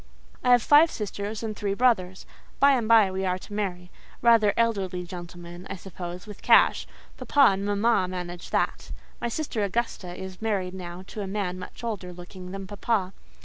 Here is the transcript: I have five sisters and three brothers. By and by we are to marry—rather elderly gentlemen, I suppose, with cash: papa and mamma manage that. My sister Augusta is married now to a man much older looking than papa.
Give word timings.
I 0.43 0.49
have 0.49 0.63
five 0.63 0.89
sisters 0.89 1.43
and 1.43 1.55
three 1.55 1.75
brothers. 1.75 2.25
By 2.59 2.71
and 2.71 2.87
by 2.87 3.11
we 3.11 3.23
are 3.23 3.37
to 3.37 3.53
marry—rather 3.53 4.51
elderly 4.57 5.03
gentlemen, 5.05 5.67
I 5.69 5.75
suppose, 5.75 6.25
with 6.25 6.41
cash: 6.41 6.87
papa 7.17 7.51
and 7.53 7.63
mamma 7.65 8.07
manage 8.07 8.49
that. 8.49 8.89
My 9.21 9.27
sister 9.29 9.63
Augusta 9.63 10.15
is 10.19 10.41
married 10.41 10.73
now 10.73 11.03
to 11.05 11.21
a 11.21 11.27
man 11.27 11.59
much 11.59 11.83
older 11.83 12.11
looking 12.13 12.49
than 12.49 12.65
papa. 12.65 13.13